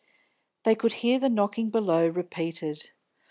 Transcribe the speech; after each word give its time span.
They 0.63 0.73
could 0.73 0.93
hear 0.93 1.19
the 1.19 1.29
knocking 1.29 1.69
below 1.69 2.07
repeated. 2.07 2.89